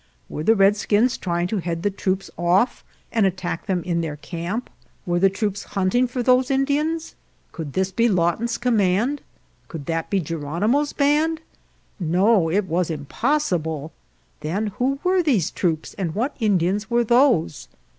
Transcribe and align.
Were 0.29 0.41
the 0.41 0.55
redskins 0.55 1.15
trying 1.15 1.45
to 1.49 1.57
head 1.59 1.83
the 1.83 1.91
troops 1.91 2.31
off 2.35 2.83
and 3.11 3.23
attack 3.27 3.67
them 3.67 3.83
in 3.83 4.01
their 4.01 4.15
camp? 4.15 4.67
Were 5.05 5.19
the 5.19 5.29
troops 5.29 5.63
hunting 5.77 6.07
for 6.07 6.23
those 6.23 6.49
Indians? 6.49 7.13
Could 7.51 7.73
this 7.73 7.91
be 7.91 8.09
Lawton's 8.09 8.57
command? 8.57 9.21
Could 9.67 9.85
that 9.85 10.09
be 10.09 10.17
168 10.17 10.27
SURRENDER 10.27 10.55
OF 10.55 10.71
GERONIMO 10.71 11.37
Geronimo's 11.37 11.37
band? 11.37 11.41
No, 12.11 12.49
it 12.49 12.65
was 12.65 12.89
impossible. 12.89 13.91
Then 14.39 14.67
who 14.79 14.97
were 15.03 15.21
these 15.21 15.51
troops 15.51 15.93
and 15.99 16.15
what 16.15 16.35
In 16.39 16.57
dians 16.57 16.87
were 16.89 17.03
those? 17.03 17.67